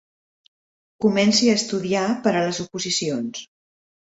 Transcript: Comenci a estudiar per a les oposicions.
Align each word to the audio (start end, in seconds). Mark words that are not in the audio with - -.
Comenci 1.05 1.51
a 1.51 1.57
estudiar 1.61 2.07
per 2.25 2.33
a 2.35 2.43
les 2.49 2.63
oposicions. 2.67 3.45